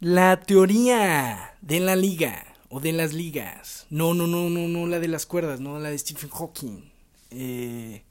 La 0.00 0.38
teoría 0.38 1.56
de 1.60 1.80
la 1.80 1.96
liga 1.96 2.54
o 2.68 2.78
de 2.78 2.92
las 2.92 3.14
ligas. 3.14 3.88
No, 3.90 4.14
no, 4.14 4.28
no, 4.28 4.48
no, 4.48 4.68
no 4.68 4.86
la 4.86 5.00
de 5.00 5.08
las 5.08 5.26
cuerdas, 5.26 5.58
no 5.58 5.80
la 5.80 5.90
de 5.90 5.98
Stephen 5.98 6.30
Hawking. 6.30 6.88
Eh, 7.32 8.04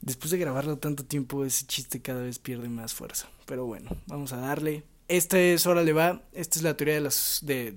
después 0.00 0.32
de 0.32 0.38
grabarlo 0.38 0.78
tanto 0.78 1.04
tiempo, 1.04 1.44
ese 1.44 1.66
chiste 1.66 2.02
cada 2.02 2.22
vez 2.22 2.40
pierde 2.40 2.68
más 2.68 2.94
fuerza. 2.94 3.28
Pero 3.46 3.64
bueno, 3.64 3.90
vamos 4.06 4.32
a 4.32 4.38
darle. 4.38 4.82
Esta 5.06 5.38
es 5.38 5.66
Hora 5.68 5.84
le 5.84 5.92
va. 5.92 6.20
Esta 6.32 6.58
es 6.58 6.64
la 6.64 6.76
teoría 6.76 6.94
de 6.94 7.02
las. 7.02 7.38
de. 7.42 7.76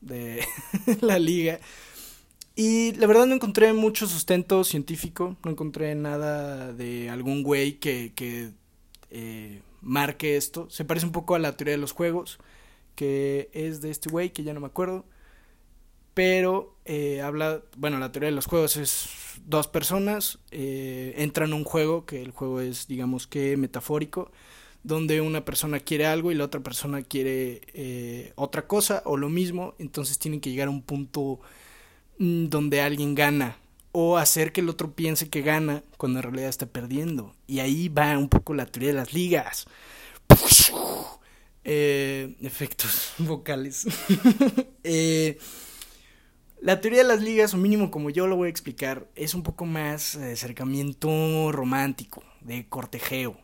de 0.00 0.46
la 1.00 1.18
liga. 1.18 1.58
Y 2.54 2.92
la 2.92 3.08
verdad 3.08 3.26
no 3.26 3.34
encontré 3.34 3.72
mucho 3.72 4.06
sustento 4.06 4.62
científico. 4.62 5.36
No 5.44 5.50
encontré 5.50 5.92
nada 5.96 6.72
de 6.72 7.10
algún 7.10 7.42
güey 7.42 7.80
que. 7.80 8.12
que 8.14 8.52
eh, 9.10 9.60
marque 9.82 10.36
esto. 10.36 10.70
Se 10.70 10.84
parece 10.84 11.06
un 11.06 11.12
poco 11.12 11.34
a 11.34 11.40
la 11.40 11.56
teoría 11.56 11.72
de 11.72 11.78
los 11.78 11.90
juegos. 11.90 12.38
Que 12.96 13.48
es 13.52 13.80
de 13.80 13.90
este 13.90 14.10
güey, 14.10 14.30
que 14.30 14.42
ya 14.42 14.52
no 14.52 14.60
me 14.60 14.66
acuerdo. 14.66 15.04
Pero 16.14 16.76
eh, 16.84 17.20
habla. 17.20 17.62
Bueno, 17.76 17.98
la 18.00 18.10
teoría 18.10 18.30
de 18.30 18.36
los 18.36 18.46
juegos 18.46 18.76
es 18.76 19.08
dos 19.44 19.68
personas. 19.68 20.40
Eh, 20.50 21.14
entran 21.18 21.52
a 21.52 21.56
un 21.56 21.64
juego. 21.64 22.06
Que 22.06 22.22
el 22.22 22.32
juego 22.32 22.60
es, 22.60 22.88
digamos 22.88 23.28
que, 23.28 23.56
metafórico 23.56 24.32
donde 24.86 25.20
una 25.20 25.44
persona 25.44 25.80
quiere 25.80 26.06
algo 26.06 26.30
y 26.30 26.36
la 26.36 26.44
otra 26.44 26.60
persona 26.60 27.02
quiere 27.02 27.62
eh, 27.74 28.32
otra 28.36 28.68
cosa 28.68 29.02
o 29.04 29.16
lo 29.16 29.28
mismo, 29.28 29.74
entonces 29.80 30.16
tienen 30.16 30.40
que 30.40 30.50
llegar 30.50 30.68
a 30.68 30.70
un 30.70 30.80
punto 30.80 31.40
mm, 32.18 32.46
donde 32.46 32.80
alguien 32.80 33.16
gana 33.16 33.56
o 33.90 34.16
hacer 34.16 34.52
que 34.52 34.60
el 34.60 34.68
otro 34.68 34.92
piense 34.92 35.30
que 35.30 35.40
gana 35.40 35.82
cuando 35.96 36.18
en 36.18 36.24
realidad 36.24 36.50
está 36.50 36.66
perdiendo. 36.66 37.34
Y 37.46 37.60
ahí 37.60 37.88
va 37.88 38.16
un 38.18 38.28
poco 38.28 38.52
la 38.54 38.66
teoría 38.66 38.90
de 38.90 38.94
las 38.96 39.14
ligas. 39.14 39.66
Eh, 41.68 42.36
efectos 42.42 43.12
vocales. 43.18 43.86
Eh, 44.88 45.36
la 46.60 46.80
teoría 46.80 47.02
de 47.02 47.08
las 47.08 47.20
ligas, 47.20 47.52
o 47.52 47.56
mínimo 47.56 47.90
como 47.90 48.08
yo 48.08 48.28
lo 48.28 48.36
voy 48.36 48.46
a 48.46 48.50
explicar, 48.50 49.10
es 49.16 49.34
un 49.34 49.42
poco 49.42 49.66
más 49.66 50.16
de 50.16 50.30
acercamiento 50.30 51.50
romántico, 51.50 52.22
de 52.40 52.68
cortejeo 52.68 53.36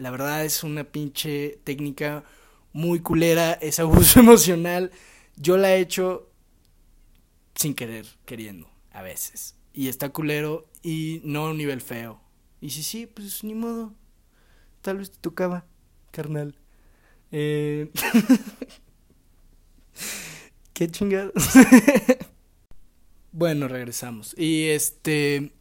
la 0.00 0.10
verdad 0.10 0.44
es 0.44 0.64
una 0.64 0.84
pinche 0.84 1.60
técnica 1.62 2.24
muy 2.72 3.00
culera, 3.00 3.52
es 3.52 3.78
abuso 3.78 4.20
emocional. 4.20 4.90
Yo 5.36 5.56
la 5.56 5.74
he 5.74 5.80
hecho 5.80 6.30
sin 7.54 7.74
querer, 7.74 8.06
queriendo, 8.24 8.70
a 8.92 9.02
veces. 9.02 9.56
Y 9.72 9.88
está 9.88 10.08
culero 10.08 10.68
y 10.82 11.20
no 11.24 11.46
a 11.46 11.50
un 11.50 11.58
nivel 11.58 11.80
feo. 11.80 12.20
Y 12.60 12.70
si 12.70 12.82
sí, 12.82 13.06
pues 13.06 13.44
ni 13.44 13.54
modo. 13.54 13.94
Tal 14.80 14.98
vez 14.98 15.10
te 15.10 15.18
tocaba, 15.18 15.66
carnal. 16.10 16.56
Eh... 17.32 17.90
Qué 20.72 20.90
chingados. 20.90 21.34
bueno, 23.32 23.68
regresamos. 23.68 24.34
Y 24.38 24.68
este 24.68 25.52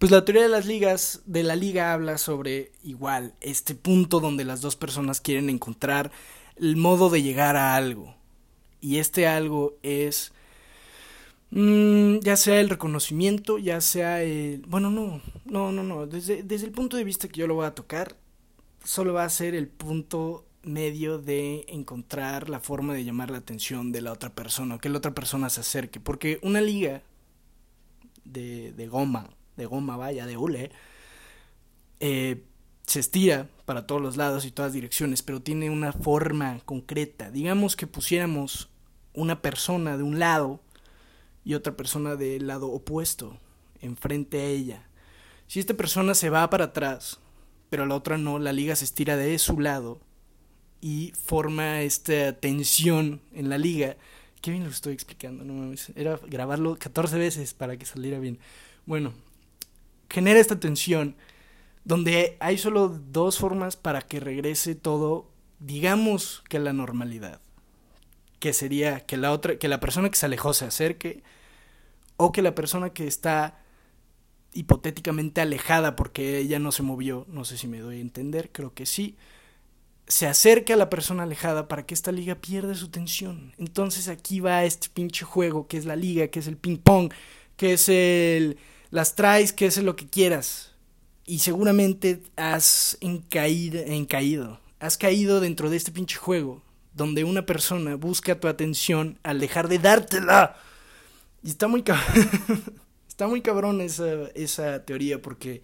pues 0.00 0.10
la 0.10 0.24
teoría 0.24 0.44
de 0.44 0.48
las 0.48 0.64
ligas, 0.64 1.20
de 1.26 1.42
la 1.42 1.56
liga 1.56 1.92
habla 1.92 2.16
sobre 2.16 2.72
igual, 2.82 3.34
este 3.42 3.74
punto 3.74 4.18
donde 4.18 4.46
las 4.46 4.62
dos 4.62 4.74
personas 4.74 5.20
quieren 5.20 5.50
encontrar 5.50 6.10
el 6.56 6.76
modo 6.76 7.10
de 7.10 7.22
llegar 7.22 7.54
a 7.56 7.76
algo. 7.76 8.14
Y 8.80 8.96
este 8.96 9.26
algo 9.26 9.76
es 9.82 10.32
mm, 11.50 12.20
ya 12.20 12.38
sea 12.38 12.60
el 12.60 12.70
reconocimiento, 12.70 13.58
ya 13.58 13.82
sea 13.82 14.22
el... 14.22 14.64
Bueno, 14.66 14.90
no, 14.90 15.20
no, 15.44 15.70
no, 15.70 15.82
no. 15.82 16.06
Desde, 16.06 16.44
desde 16.44 16.64
el 16.64 16.72
punto 16.72 16.96
de 16.96 17.04
vista 17.04 17.28
que 17.28 17.40
yo 17.40 17.46
lo 17.46 17.56
voy 17.56 17.66
a 17.66 17.74
tocar, 17.74 18.16
solo 18.82 19.12
va 19.12 19.24
a 19.24 19.28
ser 19.28 19.54
el 19.54 19.68
punto 19.68 20.46
medio 20.62 21.18
de 21.18 21.64
encontrar 21.68 22.50
la 22.50 22.60
forma 22.60 22.94
de 22.94 23.04
llamar 23.04 23.30
la 23.30 23.38
atención 23.38 23.92
de 23.92 24.02
la 24.02 24.12
otra 24.12 24.34
persona, 24.34 24.78
que 24.78 24.88
la 24.88 24.98
otra 24.98 25.14
persona 25.14 25.50
se 25.50 25.60
acerque. 25.60 26.00
Porque 26.00 26.38
una 26.42 26.60
liga 26.60 27.02
de, 28.24 28.72
de 28.72 28.88
goma 28.88 29.30
de 29.60 29.66
goma, 29.66 29.96
vaya, 29.96 30.26
de 30.26 30.36
hule, 30.36 30.72
eh, 32.00 32.42
se 32.86 32.98
estira 32.98 33.48
para 33.66 33.86
todos 33.86 34.02
los 34.02 34.16
lados 34.16 34.44
y 34.44 34.50
todas 34.50 34.72
direcciones, 34.72 35.22
pero 35.22 35.40
tiene 35.40 35.70
una 35.70 35.92
forma 35.92 36.58
concreta. 36.64 37.30
Digamos 37.30 37.76
que 37.76 37.86
pusiéramos 37.86 38.68
una 39.14 39.42
persona 39.42 39.96
de 39.96 40.02
un 40.02 40.18
lado 40.18 40.60
y 41.44 41.54
otra 41.54 41.76
persona 41.76 42.16
del 42.16 42.48
lado 42.48 42.68
opuesto, 42.68 43.38
enfrente 43.80 44.40
a 44.40 44.44
ella. 44.46 44.88
Si 45.46 45.60
esta 45.60 45.74
persona 45.74 46.14
se 46.14 46.30
va 46.30 46.50
para 46.50 46.66
atrás, 46.66 47.20
pero 47.68 47.86
la 47.86 47.94
otra 47.94 48.18
no, 48.18 48.38
la 48.38 48.52
liga 48.52 48.74
se 48.74 48.84
estira 48.84 49.16
de 49.16 49.38
su 49.38 49.60
lado 49.60 50.00
y 50.80 51.12
forma 51.14 51.82
esta 51.82 52.32
tensión 52.32 53.20
en 53.32 53.48
la 53.48 53.58
liga. 53.58 53.96
Qué 54.40 54.50
bien 54.50 54.64
lo 54.64 54.70
estoy 54.70 54.94
explicando, 54.94 55.44
no 55.44 55.74
Era 55.94 56.18
grabarlo 56.26 56.76
14 56.78 57.18
veces 57.18 57.54
para 57.54 57.76
que 57.76 57.84
saliera 57.84 58.18
bien. 58.18 58.38
Bueno, 58.86 59.12
genera 60.08 60.40
esta 60.40 60.58
tensión 60.58 61.16
donde 61.84 62.36
hay 62.40 62.58
solo 62.58 62.88
dos 62.88 63.38
formas 63.38 63.76
para 63.76 64.02
que 64.02 64.20
regrese 64.20 64.74
todo, 64.74 65.30
digamos 65.58 66.42
que 66.48 66.58
la 66.58 66.72
normalidad, 66.72 67.40
que 68.38 68.52
sería 68.52 69.00
que 69.00 69.16
la 69.16 69.32
otra, 69.32 69.58
que 69.58 69.68
la 69.68 69.80
persona 69.80 70.10
que 70.10 70.16
se 70.16 70.26
alejó 70.26 70.52
se 70.52 70.66
acerque 70.66 71.22
o 72.16 72.32
que 72.32 72.42
la 72.42 72.54
persona 72.54 72.90
que 72.90 73.06
está 73.06 73.60
hipotéticamente 74.52 75.40
alejada 75.40 75.96
porque 75.96 76.38
ella 76.38 76.58
no 76.58 76.72
se 76.72 76.82
movió, 76.82 77.26
no 77.28 77.44
sé 77.44 77.56
si 77.56 77.66
me 77.66 77.80
doy 77.80 77.98
a 77.98 78.00
entender, 78.00 78.50
creo 78.52 78.74
que 78.74 78.84
sí, 78.84 79.16
se 80.10 80.26
acerque 80.26 80.72
a 80.72 80.76
la 80.76 80.90
persona 80.90 81.22
alejada 81.22 81.68
para 81.68 81.86
que 81.86 81.94
esta 81.94 82.10
liga 82.10 82.34
pierda 82.34 82.74
su 82.74 82.88
tensión. 82.88 83.54
Entonces 83.58 84.08
aquí 84.08 84.40
va 84.40 84.64
este 84.64 84.88
pinche 84.92 85.24
juego 85.24 85.68
que 85.68 85.76
es 85.76 85.84
la 85.84 85.94
liga, 85.94 86.28
que 86.28 86.40
es 86.40 86.48
el 86.48 86.56
ping 86.56 86.78
pong, 86.78 87.12
que 87.56 87.74
es 87.74 87.88
el 87.88 88.58
las 88.90 89.14
traes, 89.14 89.52
que 89.52 89.66
es 89.66 89.76
lo 89.78 89.94
que 89.94 90.08
quieras. 90.08 90.74
Y 91.24 91.38
seguramente 91.38 92.22
has 92.34 92.98
encaído, 93.00 94.60
has 94.80 94.98
caído 94.98 95.38
dentro 95.38 95.70
de 95.70 95.76
este 95.76 95.92
pinche 95.92 96.16
juego, 96.16 96.60
donde 96.92 97.22
una 97.22 97.46
persona 97.46 97.94
busca 97.94 98.40
tu 98.40 98.48
atención 98.48 99.16
al 99.22 99.38
dejar 99.38 99.68
de 99.68 99.78
dártela. 99.78 100.56
Y 101.44 101.50
está 101.50 101.68
muy 101.68 101.84
cabrón, 101.84 102.30
está 103.08 103.28
muy 103.28 103.42
cabrón 103.42 103.80
esa, 103.80 104.28
esa 104.34 104.84
teoría, 104.84 105.22
porque 105.22 105.62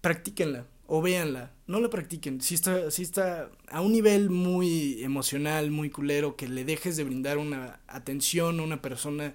practíquenla 0.00 0.66
o 0.86 1.00
véanla, 1.00 1.52
no 1.66 1.80
la 1.80 1.88
practiquen. 1.88 2.40
Si 2.40 2.54
está, 2.54 2.90
si 2.90 3.02
está 3.02 3.50
a 3.68 3.80
un 3.80 3.92
nivel 3.92 4.30
muy 4.30 5.02
emocional, 5.02 5.70
muy 5.70 5.90
culero, 5.90 6.36
que 6.36 6.48
le 6.48 6.64
dejes 6.64 6.96
de 6.96 7.04
brindar 7.04 7.38
una 7.38 7.80
atención 7.86 8.60
a 8.60 8.62
una 8.62 8.82
persona 8.82 9.34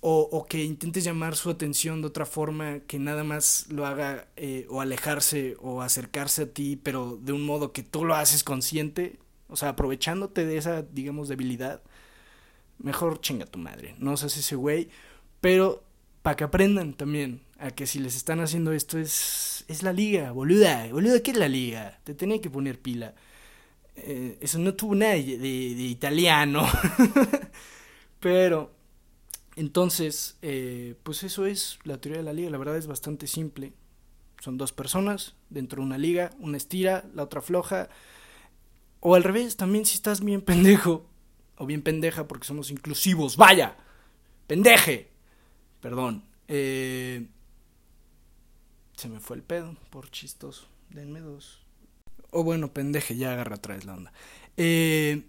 o, 0.00 0.28
o, 0.32 0.46
que 0.46 0.64
intentes 0.64 1.04
llamar 1.04 1.36
su 1.36 1.48
atención 1.48 2.00
de 2.00 2.08
otra 2.08 2.26
forma 2.26 2.80
que 2.80 2.98
nada 2.98 3.22
más 3.22 3.66
lo 3.70 3.86
haga 3.86 4.26
eh, 4.36 4.66
o 4.68 4.80
alejarse 4.80 5.56
o 5.60 5.80
acercarse 5.80 6.42
a 6.42 6.50
ti, 6.52 6.76
pero 6.82 7.18
de 7.22 7.32
un 7.32 7.46
modo 7.46 7.72
que 7.72 7.84
tú 7.84 8.04
lo 8.04 8.16
haces 8.16 8.42
consciente, 8.42 9.20
o 9.48 9.56
sea, 9.56 9.70
aprovechándote 9.70 10.44
de 10.44 10.56
esa, 10.56 10.82
digamos, 10.82 11.28
debilidad, 11.28 11.82
mejor 12.78 13.20
chinga 13.20 13.46
tu 13.46 13.60
madre, 13.60 13.94
no 13.98 14.16
seas 14.16 14.36
ese 14.36 14.56
güey, 14.56 14.88
pero 15.40 15.84
para 16.22 16.34
que 16.36 16.44
aprendan 16.44 16.94
también 16.94 17.40
a 17.62 17.70
que 17.70 17.86
si 17.86 18.00
les 18.00 18.16
están 18.16 18.40
haciendo 18.40 18.72
esto 18.72 18.98
es, 18.98 19.64
es 19.68 19.84
la 19.84 19.92
liga, 19.92 20.32
boluda, 20.32 20.88
boluda, 20.90 21.20
¿qué 21.22 21.30
es 21.30 21.36
la 21.36 21.48
liga? 21.48 22.00
Te 22.02 22.12
tenía 22.12 22.40
que 22.40 22.50
poner 22.50 22.80
pila. 22.80 23.14
Eh, 23.94 24.36
eso 24.40 24.58
no 24.58 24.74
tuvo 24.74 24.96
nada 24.96 25.12
de, 25.12 25.18
italiano, 25.18 26.66
pero 28.20 28.72
entonces, 29.54 30.38
eh, 30.42 30.96
pues 31.04 31.22
eso 31.22 31.46
es 31.46 31.78
la 31.84 31.98
teoría 31.98 32.18
de 32.18 32.24
la 32.24 32.32
liga. 32.32 32.50
La 32.50 32.58
verdad 32.58 32.76
es 32.76 32.88
bastante 32.88 33.28
simple. 33.28 33.72
Son 34.40 34.58
dos 34.58 34.72
personas 34.72 35.36
dentro 35.48 35.82
de 35.82 35.86
una 35.86 35.98
liga, 35.98 36.32
una 36.40 36.56
estira, 36.56 37.04
la 37.14 37.22
otra 37.22 37.42
floja. 37.42 37.88
O 38.98 39.14
al 39.14 39.22
revés, 39.22 39.56
también 39.56 39.86
si 39.86 39.94
estás 39.94 40.20
bien 40.20 40.40
pendejo 40.40 41.06
o 41.58 41.66
bien 41.66 41.82
pendeja 41.82 42.26
porque 42.26 42.46
somos 42.46 42.72
inclusivos. 42.72 43.36
Vaya, 43.36 43.76
pendeje. 44.48 45.10
Perdón. 45.80 46.24
Eh, 46.48 47.28
se 49.02 49.08
me 49.08 49.18
fue 49.18 49.34
el 49.34 49.42
pedo 49.42 49.74
por 49.90 50.12
chistoso. 50.12 50.68
Denme 50.90 51.18
dos. 51.18 51.58
O 52.30 52.44
bueno, 52.44 52.72
pendeje, 52.72 53.16
ya 53.16 53.32
agarra 53.32 53.56
atrás 53.56 53.84
la 53.84 53.94
onda. 53.94 54.12
Eh, 54.56 55.24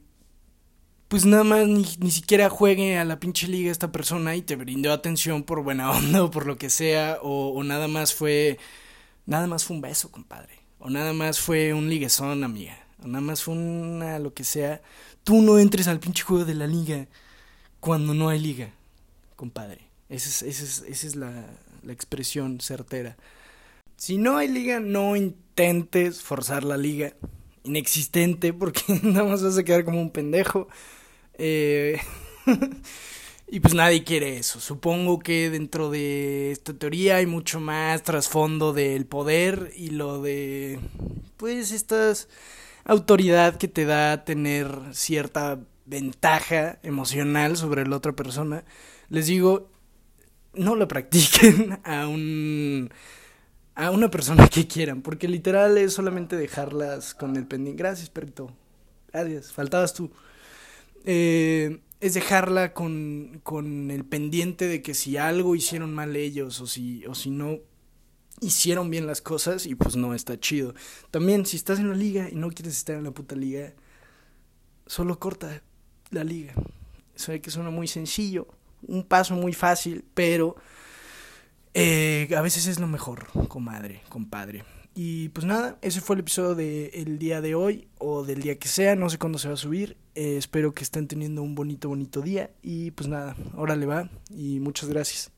pues 1.07 1.25
nada 1.25 1.43
más 1.43 1.67
ni, 1.67 2.11
siquiera 2.11 2.51
juegue 2.51 2.99
a 2.99 3.03
la 3.03 3.19
pinche 3.19 3.47
liga 3.47 3.71
esta 3.71 3.91
persona 3.91 4.35
y 4.35 4.43
te 4.43 4.55
brindó 4.55 4.93
atención 4.93 5.41
por 5.41 5.63
buena 5.63 5.89
onda 5.97 6.23
o 6.23 6.29
por 6.29 6.45
lo 6.45 6.59
que 6.59 6.69
sea, 6.69 7.17
o, 7.23 7.63
nada 7.63 7.87
más 7.87 8.13
fue, 8.13 8.59
nada 9.25 9.47
más 9.47 9.65
fue 9.65 9.75
un 9.75 9.81
beso, 9.81 10.11
compadre, 10.11 10.59
o 10.77 10.91
nada 10.91 11.11
más 11.13 11.39
fue 11.39 11.73
un 11.73 11.89
liguezón, 11.89 12.43
amiga, 12.43 12.77
o 13.03 13.07
nada 13.07 13.21
más 13.21 13.41
fue 13.41 13.55
una 13.55 14.19
lo 14.19 14.35
que 14.35 14.43
sea, 14.43 14.83
tú 15.23 15.41
no 15.41 15.57
entres 15.57 15.87
al 15.87 15.99
pinche 15.99 16.23
juego 16.23 16.45
de 16.45 16.53
la 16.53 16.67
liga 16.67 17.07
cuando 17.79 18.13
no 18.13 18.29
hay 18.29 18.39
liga, 18.39 18.69
compadre. 19.35 19.87
Esa 20.09 20.29
es, 20.29 20.61
esa 20.61 20.85
es, 20.85 21.03
es 21.03 21.15
la, 21.15 21.47
la 21.81 21.93
expresión 21.93 22.59
certera. 22.59 23.17
Si 24.03 24.17
no 24.17 24.35
hay 24.35 24.49
liga, 24.49 24.81
no 24.81 25.15
intentes 25.15 26.21
forzar 26.21 26.65
la 26.65 26.75
liga 26.75 27.13
inexistente 27.63 28.51
porque 28.51 28.81
nada 29.01 29.23
más 29.23 29.41
vas 29.41 29.57
a 29.57 29.63
quedar 29.63 29.85
como 29.85 30.01
un 30.01 30.11
pendejo. 30.11 30.67
Eh, 31.35 32.01
y 33.47 33.61
pues 33.61 33.73
nadie 33.73 34.03
quiere 34.03 34.35
eso. 34.35 34.59
Supongo 34.59 35.19
que 35.19 35.49
dentro 35.49 35.89
de 35.89 36.51
esta 36.51 36.73
teoría 36.73 37.15
hay 37.15 37.27
mucho 37.27 37.61
más 37.61 38.03
trasfondo 38.03 38.73
del 38.73 39.05
poder 39.05 39.71
y 39.73 39.91
lo 39.91 40.21
de 40.21 40.81
pues 41.37 41.71
estas 41.71 42.27
autoridad 42.83 43.55
que 43.55 43.69
te 43.69 43.85
da 43.85 44.25
tener 44.25 44.67
cierta 44.91 45.61
ventaja 45.85 46.77
emocional 46.83 47.55
sobre 47.55 47.87
la 47.87 47.95
otra 47.95 48.11
persona. 48.11 48.65
Les 49.07 49.27
digo, 49.27 49.71
no 50.53 50.75
lo 50.75 50.89
practiquen 50.89 51.79
a 51.85 52.05
un 52.09 52.89
a 53.75 53.91
una 53.91 54.09
persona 54.11 54.47
que 54.47 54.67
quieran, 54.67 55.01
porque 55.01 55.27
literal 55.27 55.77
es 55.77 55.93
solamente 55.93 56.35
dejarlas 56.35 57.13
con 57.13 57.35
el 57.35 57.47
pendiente. 57.47 57.81
Gracias, 57.81 58.09
perrito. 58.09 58.51
Gracias, 59.11 59.51
faltabas 59.51 59.93
tú. 59.93 60.11
Eh, 61.05 61.79
es 61.99 62.13
dejarla 62.13 62.73
con, 62.73 63.39
con 63.43 63.91
el 63.91 64.05
pendiente 64.05 64.67
de 64.67 64.81
que 64.81 64.93
si 64.93 65.17
algo 65.17 65.55
hicieron 65.55 65.93
mal 65.93 66.15
ellos 66.15 66.59
o 66.61 66.67
si, 66.67 67.05
o 67.05 67.15
si 67.15 67.29
no 67.29 67.59
hicieron 68.41 68.89
bien 68.89 69.07
las 69.07 69.21
cosas 69.21 69.65
y 69.65 69.75
pues 69.75 69.95
no 69.95 70.13
está 70.13 70.39
chido. 70.39 70.73
También 71.11 71.45
si 71.45 71.57
estás 71.57 71.79
en 71.79 71.89
la 71.89 71.95
liga 71.95 72.29
y 72.29 72.35
no 72.35 72.49
quieres 72.49 72.77
estar 72.77 72.95
en 72.97 73.05
la 73.05 73.11
puta 73.11 73.35
liga, 73.35 73.73
solo 74.85 75.19
corta 75.19 75.61
la 76.11 76.23
liga. 76.23 76.53
Sé 77.15 77.41
que 77.41 77.51
suena 77.51 77.69
muy 77.69 77.87
sencillo, 77.87 78.47
un 78.87 79.03
paso 79.03 79.35
muy 79.35 79.53
fácil, 79.53 80.03
pero 80.13 80.55
eh, 81.73 82.29
a 82.35 82.41
veces 82.41 82.67
es 82.67 82.79
lo 82.79 82.87
mejor, 82.87 83.27
comadre, 83.47 84.01
compadre. 84.09 84.63
Y 84.95 85.29
pues 85.29 85.45
nada, 85.45 85.77
ese 85.81 86.01
fue 86.01 86.15
el 86.15 86.19
episodio 86.19 86.53
del 86.53 87.17
día 87.17 87.41
de 87.41 87.55
hoy 87.55 87.87
o 87.97 88.23
del 88.23 88.41
día 88.41 88.59
que 88.59 88.67
sea, 88.67 88.95
no 88.95 89.09
sé 89.09 89.17
cuándo 89.17 89.39
se 89.39 89.47
va 89.47 89.55
a 89.55 89.57
subir. 89.57 89.97
Eh, 90.13 90.37
espero 90.37 90.73
que 90.73 90.83
estén 90.83 91.07
teniendo 91.07 91.41
un 91.41 91.55
bonito, 91.55 91.89
bonito 91.89 92.21
día. 92.21 92.51
Y 92.61 92.91
pues 92.91 93.09
nada, 93.09 93.35
ahora 93.55 93.75
le 93.75 93.87
va 93.87 94.09
y 94.29 94.59
muchas 94.59 94.89
gracias. 94.89 95.32